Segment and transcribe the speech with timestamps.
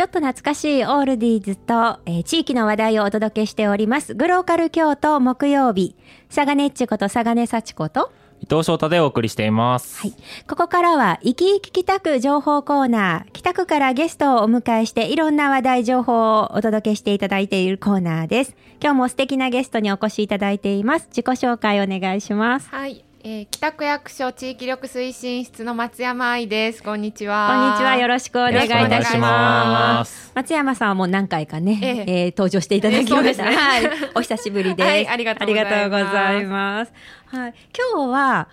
[0.00, 4.14] ちょっと懐かしいオールディーズと、えー地域の話題をお届けしております。
[4.14, 5.94] グローカル京都木曜日。
[6.30, 8.10] サガネッチことサガネサチこと。
[8.40, 10.00] 伊藤翔太でお送りしています。
[10.00, 10.14] はい。
[10.48, 13.32] ここからは、生き生き北区情報コーナー。
[13.34, 18.56] 北区からゲストをお迎えして、いろんな話題情報をお届けしていただいているコーナーです。
[18.82, 21.08] 今日も素敵なゲストにお越しいただいています。
[21.08, 22.70] 自己紹介お願いします。
[22.70, 26.82] はい、えー、北区役所地域力推進室の松山愛です。
[26.82, 27.68] こんにちこは。
[27.68, 27.96] んにちは。
[27.98, 29.18] よろしくお願いいたしよろしくお願いしま。
[29.20, 33.16] ます松山さんはもう何回かね、えええー登場していただきました。
[33.16, 33.90] えそうですねはい。
[34.14, 34.88] お久しぶりです。
[34.88, 36.92] はいありがとうございますありがとうございます。
[37.26, 37.54] はい。
[37.94, 38.48] 今日は、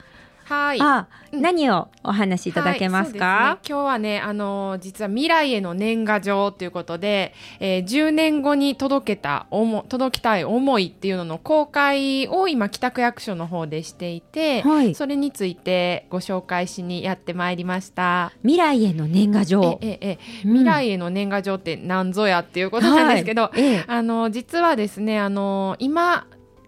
[0.48, 0.82] はい。
[0.82, 1.42] あ、うん。
[1.42, 3.76] 何をお話しいただけますか、はいすね。
[3.76, 14.96] 今日はね、あのー実は未来への年賀状ということで、えー10年後に届けた思届きたい思いっていうのの公開を今北区役所の方でしていて、はい。
[14.96, 18.32] それについてご紹介しにやってまいりました。
[18.42, 19.80] 未来への年賀状。
[19.82, 20.54] ええええうん。
[20.54, 23.60] 未来への年賀状って何ぞやっていうことなんですけど、はい。
[23.62, 23.84] ええ。
[23.86, 26.26] あの実はですねあの今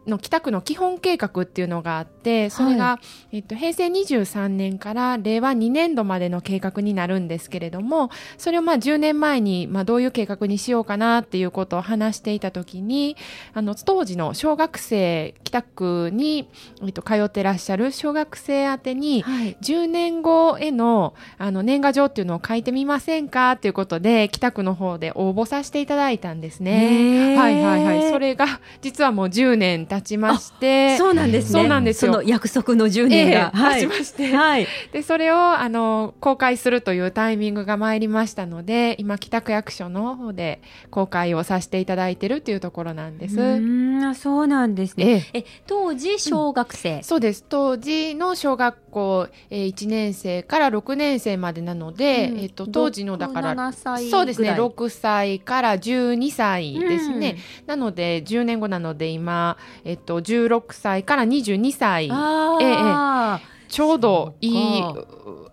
[0.10, 2.19] の北区の基本計画っていうのがあって
[2.50, 3.00] それが、
[3.32, 13.16] えっと、平成23年から令和2年度までの計画になるんですけれどもそれをまあ10年前に、まあ、どういう計画にしようかなっていうことを話していた時に
[13.54, 16.50] あの当時の小学生北区に、
[16.84, 19.58] えっと、通ってらっしゃる小学生宛てに、はい。
[19.62, 27.36] 10年後へのあの年賀状っていうのを書いてみませんかっていうことで北区の方で応募させていただいたんですへね。
[27.36, 28.12] ーはいはいはい。
[28.12, 28.46] それが
[28.82, 31.60] 実はもう10年経ちまして、そうなんですね。
[31.60, 33.52] そうなんですの約束の10年が。
[33.54, 33.82] ええはい。
[33.82, 34.68] 経ちましてはい。
[34.92, 43.40] でそれをあの公開するというタイミングが参りましたので、今北区役所の方で公開をさせていただいてるっていうところなんです。
[43.40, 45.30] うーんあそうなんですね。
[45.34, 47.02] ええ、当時小学生。
[47.04, 52.40] そうです当時の小学校、えー、1年生から6年生までなので、うん。
[52.40, 62.10] えっと当時のだから6 7歳そうですねぐらい6歳から12歳ですね、なので10年後なので今、えっと、16歳から22歳。
[62.12, 64.84] あえええあ、ちょうどいい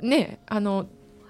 [0.01, 0.87] ねあの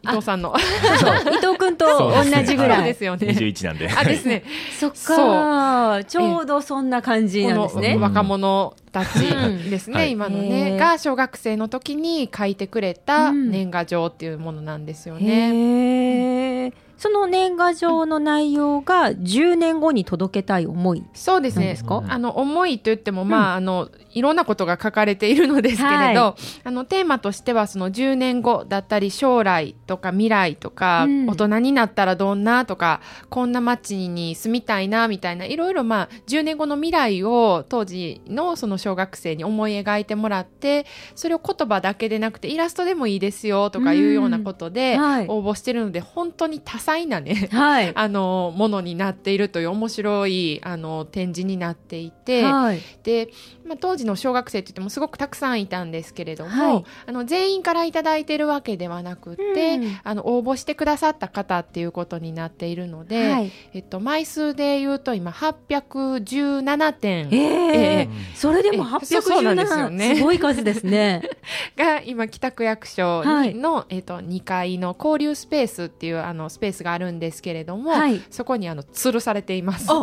[0.08, 0.54] 伊藤さんの。
[1.00, 2.84] そう、伊藤君と同じぐらい。
[2.84, 3.28] ですよね。
[3.28, 3.90] 21なんで。
[3.90, 4.42] あですね。
[4.78, 7.94] そっか、ちょうどそんな感じこなんですね。
[7.96, 8.02] の。
[8.02, 9.20] 若者たち
[9.68, 13.50] ですね、はい今のへねえが小学生の時に書いてくれたうん。
[13.50, 16.72] 年賀状っていうものなんですよね。
[16.98, 21.04] その年賀状の内容が10年後に届けたい思い。
[21.12, 31.26] そうですねなんですかあの思いといっても、まああのいろんなことが書かれているのですけれど、はあのテーマとしてはその10年後だったり将来とか未来とか、うん。
[31.26, 45.00] 大人になったらどんなとかこんな街に住みたいなみたいないろいろまあ10年後の未来を当時のその小学生に思い描いてもらってそれを言葉だけでなくてイラストでもいいですよとかいうようなことでうん。
[45.00, 45.26] はい。
[45.28, 47.92] 応募してるので、本当に多彩なねはい。
[47.94, 52.80] あのものになっているという面白いあの展示になっていて、はい。
[53.02, 53.30] で、
[53.66, 56.84] まあ、当時の小学生って言ってもすごくたくさんいたんですけれども、はい。
[57.06, 63.52] あの全員からいただいてるわけではなくって、うんあの応募してくださった方っていうことになっているので、はい。
[63.74, 67.28] えっと、枚数で言うと今817点。
[67.32, 70.16] えええそれでもえそうそうなんですよ817ね。
[70.16, 71.22] すごい数ですね。
[71.76, 73.54] が今北区役所にはい。
[73.54, 78.20] の、えっと、2階の交流スペースっていうあのスペースがあるんですけれども、はい。
[78.30, 79.86] そこにあの吊るされています。
[79.90, 80.02] あ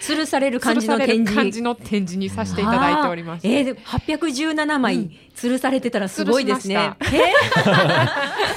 [0.00, 1.58] 吊るされる感じの展示。
[1.62, 3.44] の展示にさせていただいております。
[3.46, 6.92] あーえー、で817う枚ん吊るされてたらすごいですね。
[7.12, 7.32] え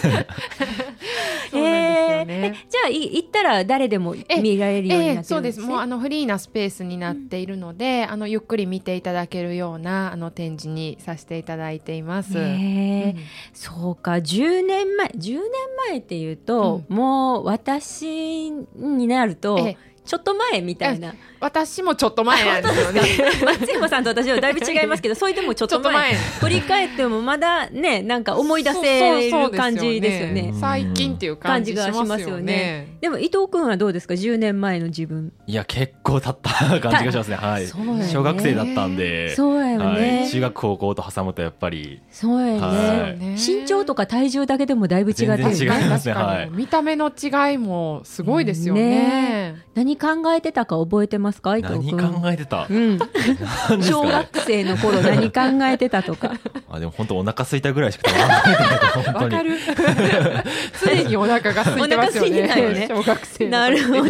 [1.52, 2.56] そうなんですよえね。
[2.70, 5.24] じゃあい行ったら誰でも見られるようになってるんですね？
[5.24, 5.60] そうです。
[5.62, 12.34] もうあのフリーなスペースになっているので、あのゆっくり見ていただけるようなあの展示にさせていただいています。
[12.36, 13.22] ねえ
[13.54, 15.42] そうか10年前10年
[15.90, 21.16] 前っていうと、もう私になると、ええちょっと前みたいな。
[21.40, 23.02] 私もちょっと前なんですよね。
[23.46, 26.16] 松山さんと私はだいぶ違いますけどそれでもちょっと前。
[26.16, 30.54] 振り返ってもまだねなんか思い出せる感じですよね。
[30.60, 32.98] 最近っていう感感じがしますすよね。
[33.02, 35.32] でも伊藤君はどうですか？10年前の自分。
[35.48, 37.36] いや、結構経った感じがしますね。
[37.36, 37.64] はい。
[37.64, 37.70] ね。
[38.08, 39.36] 小学生だったんで。
[39.36, 40.20] そうやよね。
[40.20, 40.30] はい。
[40.30, 42.02] 中学高校と挟むとやっぱり。
[42.12, 43.20] そうやね、はい。
[43.20, 45.38] ね身長とか体重だけでもだいぶ違ってる。
[45.38, 46.14] 全然違いますね。
[46.14, 46.50] はい。
[46.52, 49.56] 見た目の違いもすごいですよね。
[49.74, 51.58] 何考えてたか覚えてますか？
[51.58, 52.22] 伊藤何君。
[52.22, 52.66] 考えてた？
[52.68, 53.00] うん、
[53.84, 56.34] 小学生の頃何考えてたとか。
[56.70, 59.52] あでも本当お腹空いたぐらいしか食わかる。
[60.84, 62.80] 常にお腹が空いてますよお腹空いてたよね。
[62.80, 64.02] ね小学生のなるほど。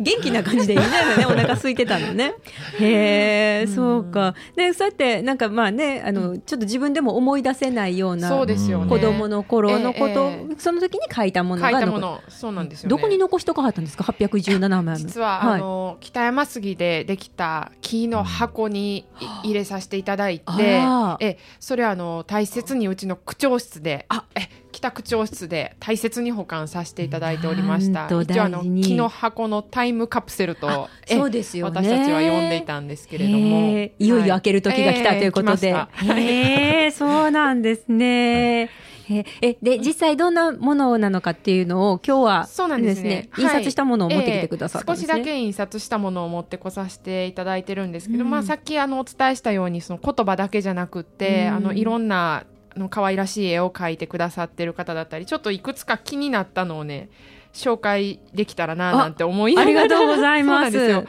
[0.00, 1.26] 元気な感じでいいんだよね。
[1.26, 2.34] お腹空いてたのね。
[2.80, 4.34] へえ、そうか。
[4.56, 8.88] で、そうやって、なんかまあね、あの、ちょっと自分でも思い出せないようなそうですよね。
[8.88, 12.20] 子供の頃のこと、ええその時に書いたものが書いたも残の。
[12.28, 12.90] そうなんですよね。
[12.90, 15.08] どこに残しとかはったんですか ?817 枚も。
[15.08, 15.54] 実は、はい。
[15.54, 19.06] あの北山杉でできた木の箱に
[19.44, 20.82] い入れさせていただいて、
[21.20, 24.24] えそれはあの大切にうちの区長室であ。
[24.34, 28.06] え北区長室で大切に保管させていただいておりました。
[28.06, 31.80] 一応あの木の箱のタイムカプセルとえそうですよね。
[31.80, 33.70] 私たちは呼んでいたんですけれども。
[33.98, 34.08] い。
[34.08, 35.68] よいよ開ける時が来たということで。
[35.68, 36.14] えー来ました。
[36.18, 38.70] へえ、そうなんですね。
[39.10, 43.28] え、えで、実際どんなものなのかっていうのを今日はそうなんですね。
[43.38, 45.12] 印刷したものを持ってきてくださったんですね。
[45.12, 45.16] ええ。
[45.16, 52.44] 少しだけ印刷したものを持ってこさせていただいてるんですけど、うんまあ、さっきあのお伝えしたようにその言葉だけじゃなくって、うんあのいろんな
[52.76, 57.08] あの可愛らしい絵を描いてくださってる方だったりちょっといくつか気になったのをね
[57.52, 59.80] 紹介できたらななんて思いながら。
[59.80, 61.06] ありがとうございます。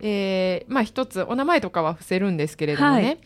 [0.00, 3.18] えーまあ一つお名前とかは伏せるんですけれどもね、はい。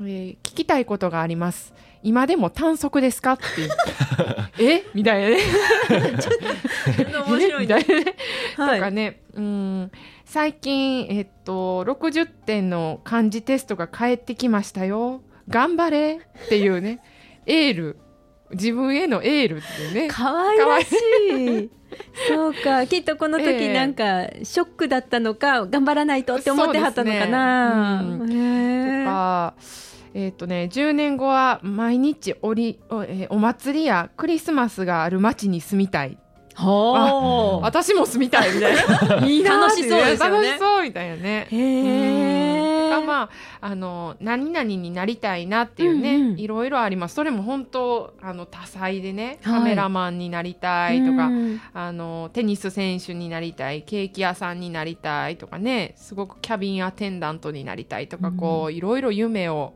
[0.00, 1.74] えー聞きたいことがあります
[2.04, 3.32] 今でも短足ですか？
[3.32, 3.42] って。
[4.62, 4.84] え？
[4.94, 5.38] みたいなね。
[7.26, 8.16] 面白いみたいなね。
[8.56, 8.78] はい。
[8.78, 9.90] とかね、うん、
[10.24, 15.22] 最近、えっと、60点の漢字テストが返ってきましたよ。
[15.48, 16.20] 頑張れ。
[16.44, 17.00] っていうね、
[17.46, 17.98] エール。
[18.50, 20.08] 自分へのエールっていうね。
[20.08, 21.70] かわいらしい。
[22.28, 28.04] そうか、きっとこのえ時えなんか、ショックだったのか、頑張らないとって思ってはったのかな。
[28.18, 28.40] そうですへ
[29.00, 29.54] えとか、
[30.14, 36.18] えっとね、10年後は毎日おりお,、えーお祭りやクリスマスがある街に住みたい。
[36.54, 37.64] ほう。
[37.64, 39.26] 私も住みたいみたいな。
[39.26, 40.48] いいな楽しそうですよね。
[40.48, 41.46] 楽しそうみたいなね。
[41.50, 42.90] へえ。
[42.90, 43.30] がまあ
[43.60, 46.38] あの何々になりたいなっていうね、うんうん。
[46.38, 47.14] いろいろあります。
[47.14, 49.58] それも本当あの多彩でねはい。
[49.58, 59.74] カメラマンになりたいとか、うんあのテニス選手になりたいケーキ屋さんになりたいとかねすごくキャビンアテンダントになりたいとか、こういろいろ夢を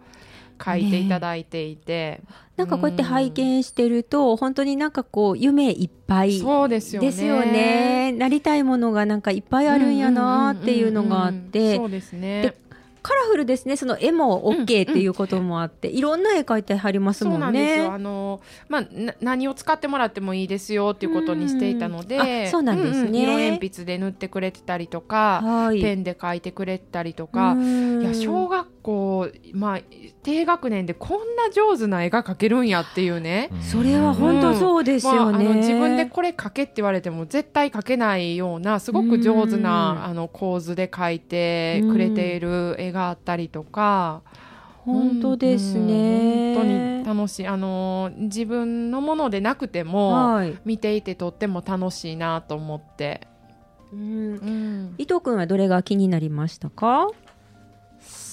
[0.62, 2.20] 書いていただいていて、
[2.56, 6.38] なんかこうやって拝見してると、本当になんかこう、夢いっぱい。
[6.40, 7.08] そうですよね。
[7.08, 8.12] ですよね。
[8.12, 11.50] なりたいものがなんかいっぱいあるんやなっていうのがあっうんうんうんうん。
[11.50, 12.42] てそ、うですね。
[12.42, 12.68] で
[13.08, 13.76] カラフルですね。
[13.76, 17.54] その絵も OK っていうこともあって、いろんな絵描いてはりますもなん。
[17.54, 17.80] ね。
[17.80, 23.08] あの、まあ、な何を使ってもらってもいいですよっていうことにしていたのうんで、あそうなんですね。
[23.08, 23.16] んん。
[23.16, 25.80] 色鉛筆で塗ってくれてたりとか、はい。
[25.80, 29.80] ペンで書いてくれたりとか、いや小学学校、まあ、
[30.22, 33.50] 低学年でこんな上手な絵が描けるんやっていうね。
[33.60, 35.46] それは本当そうですまあ、よね。
[35.46, 44.22] あの自分でこれ描けって言われても絶対描けないようなすごく上手うんなあの構図で描いてくれている絵があったりとか、
[44.84, 46.52] 本当ですね。
[46.52, 50.58] うん本当に楽しいあの自分のものでなくても、はい。
[50.64, 53.26] 見ていてとっても楽しいなと思って、
[53.92, 57.08] うんうん伊藤君はどれが気になりましたか？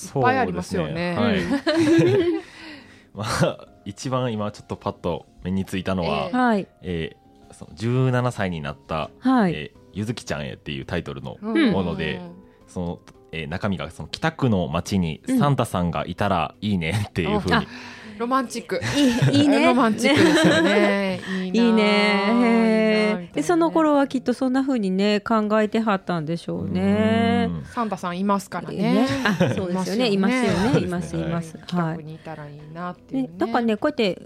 [0.06, 1.16] そういっぱいありますよね。
[1.16, 1.40] はい。
[3.14, 6.68] まあ一番今ちょっとパッと目についたのは、えはい。
[6.82, 9.54] えーその17歳になった、はい。
[9.54, 11.72] えーゆずきちゃんへっていうタイトルのうん。
[11.72, 12.22] もので
[12.68, 13.00] その、
[13.32, 17.64] えー中身がその北区の街にサンタさんがいたらいいねっていうふうに、あ
[18.18, 18.80] ロマンチック。
[19.34, 19.66] いいいいね。
[19.68, 21.20] ロマンチックですよね。
[21.44, 21.52] いいね。
[21.52, 23.30] へいいなね。
[23.34, 27.50] でその頃はきっとそんな風にね考えてはったんでしょうね。
[27.50, 27.64] うん。
[27.66, 28.78] サンタさんいますからね。
[28.78, 29.08] ね。
[29.24, 30.10] あそうですよね。
[30.10, 30.42] いますよ
[30.72, 30.80] ね。
[30.80, 31.20] いますい。
[31.20, 31.58] ます。
[31.72, 32.04] はい。
[32.04, 32.18] にい。
[32.18, 34.22] たらいいなっていうなんかねこうやって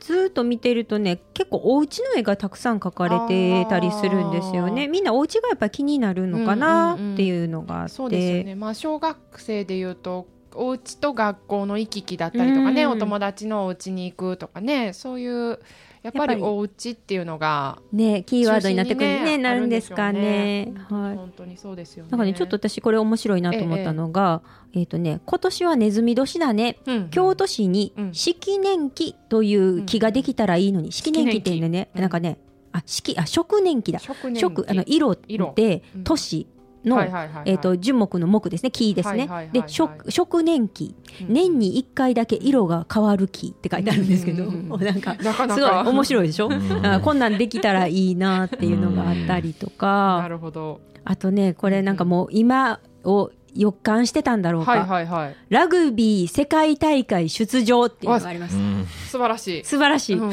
[0.00, 4.88] ずーっと見てるとね結構お家の絵がたくさん描かれてたりするんですよね。
[4.88, 12.90] みんなお家がやっぱり気になるのかなっていうのがあって、そうですよね、まあ、小学生でいうとお家と学校の行き来だったりとかね、うん。
[12.92, 15.58] お友達のお家に行くとかねそういう
[16.02, 16.42] やっぱりり。
[16.42, 20.72] お家っていうのがねキーワードになってくるね中心になるんですかね。
[20.90, 21.16] はい。
[21.16, 22.10] 本当にそうですよね。
[22.10, 24.42] なんかねちょっと私これ面白いなと思ったのが、
[24.74, 26.78] えっ、とね今年はネズミ年だね。
[26.86, 28.14] うん京都市にうん。
[28.14, 32.38] 式年期という木ができたらいいのに、式年期っていうのね、うんなんかね
[32.72, 33.98] あ式あ食年期だ。
[33.98, 35.54] 食あの色色。
[35.56, 36.04] でうん。
[36.04, 36.46] 年
[36.84, 37.42] の、はいはいはいはい。
[37.46, 39.62] えっ、と樹木の木ですね木ですね、はいはいはいはい。
[39.62, 46.86] で食食年期うん年に1回だけ色が変わる木って書いてあるんですけど、うん なんかなかなすごいか面白いでしょ、うん。
[46.86, 50.80] あこんなんできたらいいなっていうのがあったりとなか、るほど。
[51.04, 55.36] あとねこれなんかもう今を予感してたんだろうか、はいはいはい。
[55.48, 58.56] ラグビー世界大会出場っていうのがあります。
[58.56, 58.86] うん。
[59.06, 59.64] 素晴らしい。
[59.64, 60.30] 素晴らしい、うん。
[60.30, 60.32] 10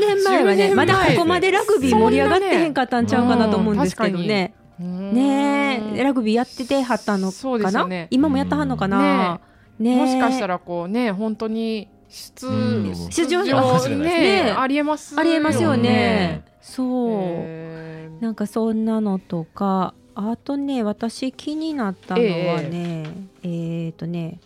[0.00, 8.08] 年前は10ねまだここまでラグビー盛り上がってへんかったんちゃうかなと思うんですけどね、ねえラグビーやっててはったのそうでかな、ね。
[8.10, 9.40] 今もやったはんのかな、
[9.78, 9.96] ねえ。
[9.96, 13.10] もしかしたらこうね本当に出うん。
[13.10, 14.54] 出場ねね。
[14.56, 15.82] ありえますありえますよね。
[15.82, 16.44] ね。
[16.60, 18.22] そう。
[18.22, 23.04] なんかそんなのとか、あとね、私気になったのはね、
[23.42, 24.40] えっ、とね、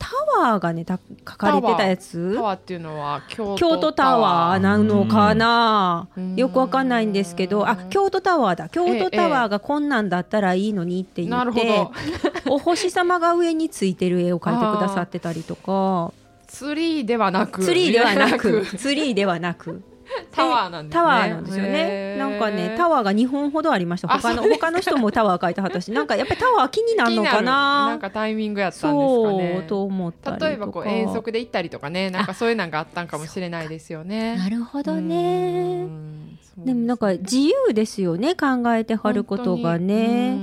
[0.00, 0.08] タ
[0.40, 2.34] ワーがね、た書かれてたやつ？
[2.34, 4.58] タワーっていうのは京都タワー。
[4.58, 6.36] なのかな、うん。
[6.36, 8.70] よくわかんないんですけど、あ、京都タワーだ。
[8.70, 11.68] 京都タワーがこんなんだったらいいのにって言なるほって、
[12.46, 12.54] ど。
[12.54, 16.12] お星様が上についてる絵を描いてくださってたりとか、
[16.46, 17.62] ツリーではなく。
[17.62, 19.82] ツリーではなく、ツリーではなく、
[20.32, 21.02] タワーなんですね。
[21.02, 22.16] タワーなんですよね。
[22.16, 24.08] なんかね、タワーが2本ほどありました。
[24.08, 27.86] 他の、他の人もタワー描いてはったし、なんかやっぱりタワー気になるのかな。
[27.90, 30.36] なんかタイミングやったんですかそう、ねと思った。
[30.36, 32.10] 例えばこう遠足で行ったりとかね。
[32.10, 34.36] なんかそういうのがあったんかもしれないですよね。
[34.36, 35.86] なるほどうね。
[36.56, 40.38] でもなんか自由ですよね、考えてはることがね。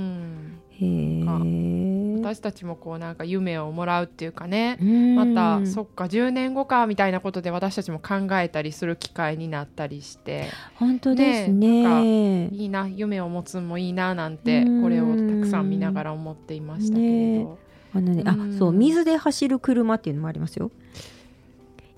[0.80, 1.87] へえ。
[2.34, 4.78] 私たちもこうなんか夢をもらうっていうかね。
[4.80, 5.14] うん。
[5.16, 10.48] またそっか10年後かみたいなことで私たちも考えたりする機会になったりして。
[10.74, 11.82] 本当ですね。
[11.82, 12.48] ね。
[12.48, 14.82] いいな夢を持つのもいいななんてうん。
[14.82, 17.58] これをたくさん見ながら思っていましたけれねど、
[17.94, 20.70] あのね、あうん、そう、水で走る車っていうのもありますよ。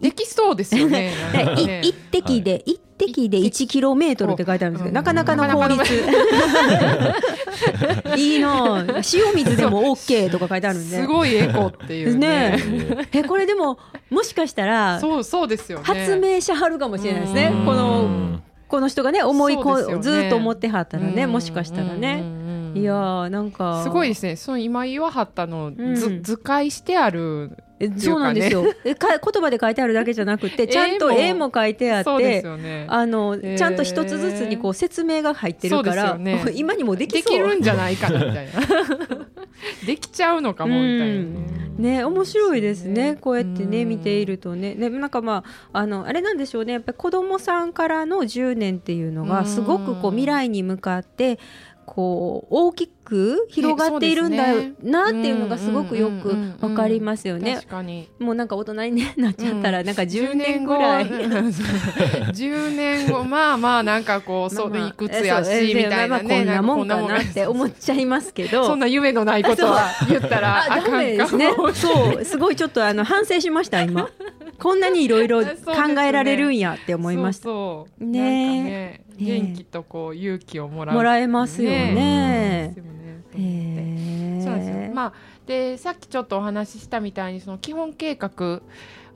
[0.00, 1.12] できそうですよね。
[1.34, 1.82] なんかでね。
[1.84, 1.94] い一
[3.06, 4.94] 滴で、一滴で1キロメートルって書いてあるんですけど、うん。
[4.94, 5.94] なかなかの効率。
[8.16, 9.26] いいなぁ。
[9.26, 10.96] 塩水でも OK とか書いてあるんで。
[11.00, 12.56] すごいエコっていうね。
[12.56, 13.08] ね。
[13.12, 13.78] え、これでも、
[14.10, 15.84] もしかしたら、そうそうですよね。
[15.84, 17.50] 発明しはるかもしれないですね。
[17.52, 17.62] う。
[17.62, 17.64] ん。
[17.64, 19.98] こうの、んこの人がね、思いこ、ね。
[20.00, 21.32] ずーっと思ってはったらね、うん。
[21.32, 22.22] もしかしたらね。
[22.74, 23.82] いやー、なんか。
[23.82, 24.36] すごいですね。
[24.36, 25.72] その今言わはったの、
[26.22, 28.64] 図解してあるえそうなんですよ。
[28.84, 31.50] えか言葉で書いてあるだけじゃなくて、 ちゃんと絵も。
[31.52, 32.44] 書いてあって、
[32.86, 36.18] あの、ちゃんと一つずつにこう説明が入ってるから、
[36.54, 37.32] 今にもできでそう。
[37.32, 38.52] きるんじゃないかなみたいな
[39.86, 41.60] できちゃうのかもみたいなね。
[41.80, 43.16] ね、面白いですね。
[43.18, 43.88] こうやってね、うん。
[43.88, 44.74] 見ているとね。
[44.74, 46.74] で、なんかまあ、あの、あれなんでしょうね。
[46.74, 49.46] やっぱり子供さんからの10年っていうのが、うん。
[49.46, 51.38] すごくこう未来に向かって、
[51.92, 57.66] こう、大きく広がっているんだそうですねなっていうのがすごくよくわかりますよね確。
[57.66, 61.06] かにもうなんか大人にねなっちゃったら、うんなんか10年ぐらい。
[61.06, 68.64] 10年後 まあまあなんかこうそうまあまあいくつやしみたいなねまあまあこんなもんかなって思っちゃいますけど。
[68.66, 71.72] そんな夢のないことは言ったらあかんかメですねも。
[71.74, 74.08] そう、すごいちょっとあの反省しました今。
[74.60, 77.44] こんなにいろいろ 考えられるんやって思いました。
[77.44, 80.96] そうね元気とこう勇気をもらう。
[80.96, 82.74] もらえますよね。
[82.76, 84.92] そうですよえ。
[84.94, 85.12] まあ、
[85.46, 88.62] でさっきちょっとお話ししたみたいにその基本計画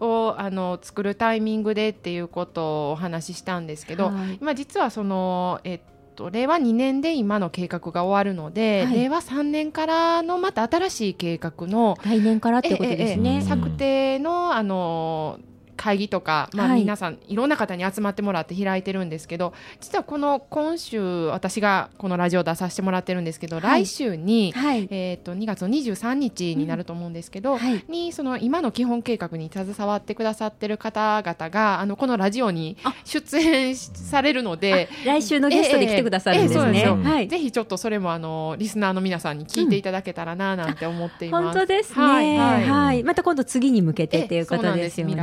[0.00, 4.38] をあの作るタイミングでっていうことをお話ししたんですけど、はい。
[4.40, 5.80] 今実はその、えっ
[6.14, 13.42] と、令和2年で今の計画が終わるので、はい令和3年からのまた新しい計画の来年からってことですえええねえ。
[13.42, 15.38] 策定のあの
[15.84, 24.86] 会議とか、まあ、はい皆さん、い、ろんな方に集まってもらって開いてるんですけど実はこの今週私がこのラジオ出させてもらってるんですけど、はい来週に、はい。
[24.90, 27.84] えー、と2月の23日になると思うんですけど、はい。
[27.88, 34.88] にその今の基本計画に携わってくださってる方々があのこのラジオにあ出演しされるので。
[35.04, 36.60] 来週のゲストで来てくださるんですね。
[36.60, 37.30] ええええそうです。
[37.30, 41.44] ぜひちょっとそれもあのリスナーの皆さんに聞いていただけたらななんて思っています。
[41.44, 42.04] 本当ですね。
[42.04, 42.84] はいは。
[42.84, 45.14] はいいまた今度次に向けてっていうことですよね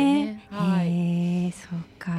[0.00, 0.46] ね。
[0.50, 1.52] はい。
[1.52, 2.16] そうか。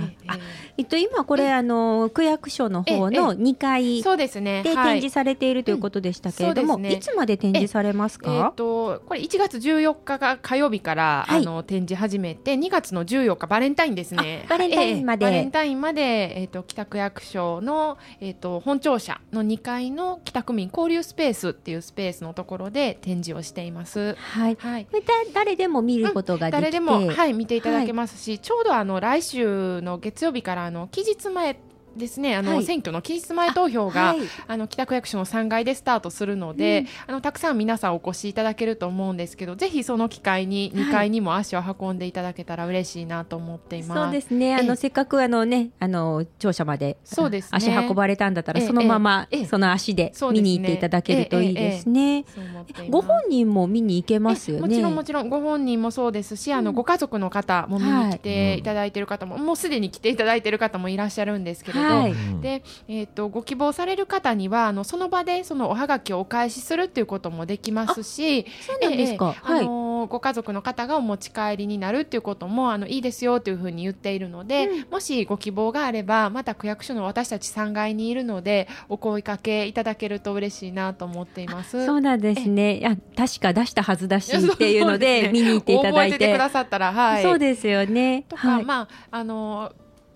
[0.78, 4.64] えっと今これあの区役所の方えの2階そうですね。
[4.64, 8.54] で展示されているということでしたけれども、いつまで展示されますえー、か？
[8.56, 11.42] とこれ1月14日が火曜日から、はい。
[11.42, 14.44] あの展示始めて2月の14日バレンタインですね。
[14.46, 15.26] あバレンタインまで。
[15.26, 16.02] えーバレンタインまで、
[16.42, 24.16] えー、と北区役所の、えー、と本庁舎の2階の北区民交流スペースっていうスペースのところで展示をしています。
[24.16, 24.58] はい。
[24.60, 24.88] はい。
[25.34, 31.58] 誰でも見ることができて、誰でも、はい、見ていただけますし、ちょうどあの来週の月曜日からあの期日前
[31.96, 32.64] ですねあの、はい。
[32.64, 34.20] 選挙の期日前投票が、はい。
[34.48, 40.84] あの北区役所の3階でスタートするので、あのたくさん皆さんお越しいただけると思うんですけどぜひその機会にはい。
[40.86, 44.02] 2階にも足を運んでいただけたら嬉しいなと思っています。
[44.02, 44.56] そうですね。
[44.56, 44.64] あえ。
[44.64, 47.50] えのせっかくあのね、あの庁舎までそうですね。
[47.52, 48.68] 足運ばれたんだったらええ。
[48.68, 49.46] そのままええ。
[49.46, 52.26] その足で見に行っていただけるといいですね。
[52.90, 54.64] ご本人も見に行けますよね。
[54.66, 58.64] えもちろんもちろんご本人もそうですし、あのご家族の方も見に来てい。
[58.64, 81.86] ただいている方も、もうすでに来ていただいている方もいらっしゃるんですけれど、はいで、えー、とご希望される方にはあのその場でそのおはがきをお返しするっていうこともできますしそうなんですかあののご家族の方がお持ち帰りになるっていうこともあのいいですよというふうに言っているので、もしご希望があればまた区役所の私たち3階にいるのでお声かけいただけると嬉しいなと思っています。
[81.86, 82.78] そうなんですね。
[82.78, 86.14] いや、確か出したはずだしっていうので、見に行っていただいて。
[86.14, 87.24] 覚えててくださったら、はい。
[87.24, 88.26] そうですよね。
[88.28, 88.66] とか、はい。
[88.66, 89.72] まあ、あの、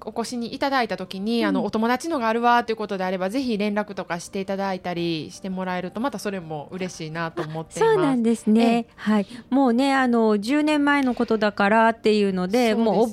[0.06, 1.48] お越しにいただいた時に、うん。
[1.48, 7.94] あのお友達のがあるわということであればぜひ連絡とかしていただいたりしてもらえるとまたそれも嬉しいなと思っています。
[7.94, 8.88] そうなんですね。
[8.96, 9.28] はい。
[9.50, 13.08] もうね、あの、10年前のことだからっていうので、もう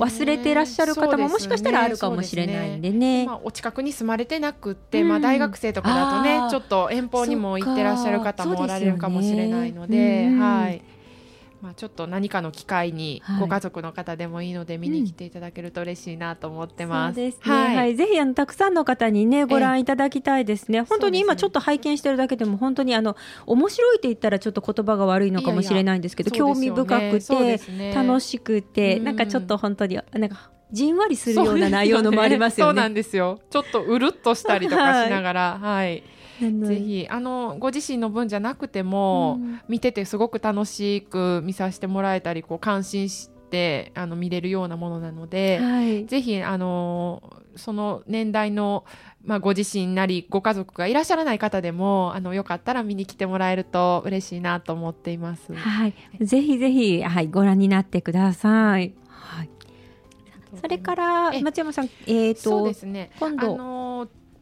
[0.00, 3.26] 忘れてらっしゃる方ももしかしたらあるかもしれないんでね。
[3.26, 5.08] まあ、お近くに住まれてなくって、うん。
[5.08, 10.82] まあ、大学生とかだとねちょっと遠方にも行ってらっしゃる方もおられるかもしれないのではい
[11.60, 17.14] まあ、ちょっと何かの機会にはいご家族の方でもいいので見に来ていただけると嬉しいなと思ってます。
[17.16, 17.76] そうですね。
[17.76, 20.82] はい、ぜひあのたくさんの方にねご覧いただきたいですね。
[20.82, 32.88] 本当に今ちょっと拝見してるだけでも本当にあの面白いって言ったらちょっと言葉が悪いのかもしれないんですけど、興味深くそうでてすよね楽しくて、うんなんかちょっと本当になんかじんわりするような内容のもありますよそうなね。
[32.90, 33.40] んですよ。
[33.50, 35.96] ちょっとうるっとしたりとかしながら、はい。
[35.96, 36.18] なので
[36.66, 46.06] ぜひ、あの、ご自身の分じゃなくても、うん見ててすごく楽しく見させてもらえたり、こう、感心して、あの、見れるようなものなので、はい。
[46.06, 48.84] ぜひ、あの、その年代の、
[49.24, 55.54] まあ、ご自身なり、ご家族がいらっしゃらない方でも、あの、よかったら見に来てもらえると嬉しいなと思っています。
[55.54, 55.94] はい。
[56.20, 58.94] ぜひぜひ、はい、ご覧になってください。
[59.08, 59.50] はい。
[60.60, 63.10] それから、え松山さん、えっ、そうと、ですね。
[63.18, 63.87] 今度あのー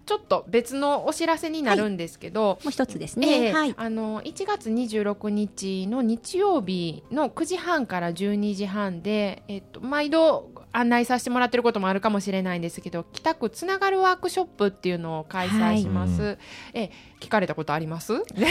[0.07, 3.49] ちょっと別のお知らせになるんですけど、もう一つですえね。
[3.49, 3.75] えはい。
[3.77, 16.39] あの1月26日の日曜日の9時半から12時半で、えっと、毎度案内させてもらってることもあるかもしれないんですけど北区つながるワークショップっていうのを開催します、はい
[16.75, 18.13] え聞かれたことあります？
[18.35, 18.47] で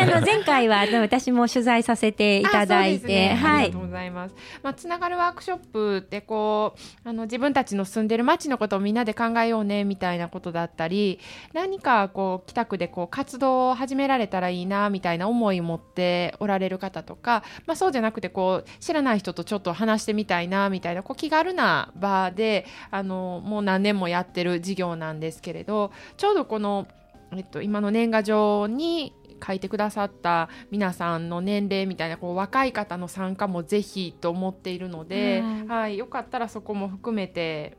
[0.00, 3.86] あの 前回は私も取材させていただいて、ねはいありがとう。
[3.86, 4.34] ございます。
[4.62, 11.18] まあ、つながるワークショップってこうあの自分たちの住んでる街のことをみんなで考えようねみたいなことだったり
[11.52, 26.86] 何かこう北区でこう活動を始められたらいいなみたいな思いを持っておられる方とか、まあ、そうじゃなくてこう知らない人とちょっと話してみたいなみたいなこう気軽な場であのもう何年もやってる事業なんですけれどちょうどこの、
[27.34, 29.14] えっと、今の年賀状に
[29.44, 37.76] 書いてくださった皆さんの年齢みたいなこう若い方の参加もぜひと思っているので、はいはい、よかったらそこも含めて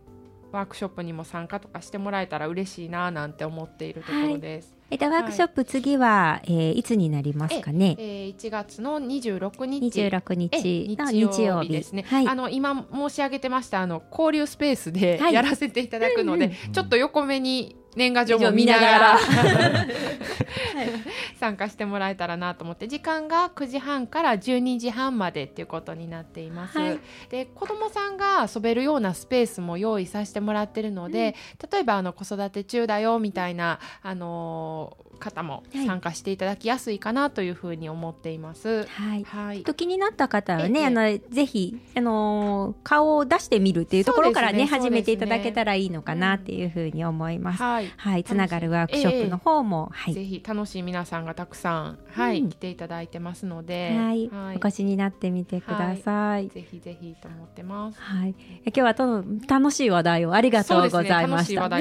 [0.52, 4.78] ワークショップにも参加とかしてもらえたら嬉しいななんて思っているところです。
[4.90, 7.98] えっと、ワークショップ次は、えーいつになりますかね？
[8.00, 10.02] えー1月の26日。
[10.02, 10.96] 26え日。
[10.96, 12.28] の日日曜日曜日ですね、はい。
[12.28, 15.34] あの今申し上げてましたあの交流スペースではい。
[15.34, 16.72] やらせていただくので、うんうん。
[16.72, 19.20] ちょっと横目に年賀状も見ながら。
[21.40, 22.88] 参加してもらえたらなと思って。
[22.88, 27.00] 時間が9時半から12時半までっていうことになっています、はい。
[27.30, 31.36] で子どもさんが遊べるようなスペースも用意させてもらってるので、
[31.72, 38.86] 例えばあの子育て中だよみたいな、あのー方も参加していただきやすいかなというふうに思っています。
[38.86, 39.24] はい。
[39.24, 39.64] はい。
[39.64, 40.86] と気になった方はね、ええ。
[40.86, 44.80] あのぜひあのー顔を出してみるっていうところからねそうですね。
[44.80, 47.64] 始めていただけたらいいのかなっていうふうに思います。
[47.64, 56.50] はいはい、つながるワークショップの方も、はい、ぜひ楽しい皆さんがたくさん、はいうん来ていただいてますので、はい、お越しになってみてください。
[56.50, 58.00] ぜひぜひと思ってます。
[58.02, 61.70] はい、今日はとの楽しい話題をありがとうございました。
[61.70, 61.80] は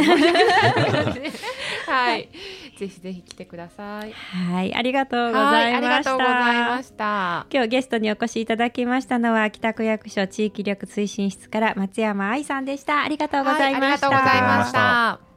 [2.16, 2.28] い、
[2.78, 4.12] ぜひぜひ来てください。
[4.12, 6.12] はい、ありがとうごはい、ざいました。
[6.12, 6.30] ござい
[6.68, 7.46] ました。
[7.50, 13.02] 今日ゲストにお越しいただきましたのは北区役所地域力推進室から松山愛さんでした。
[13.02, 13.80] ありがとうございました。
[13.80, 15.35] はいありがとうございました。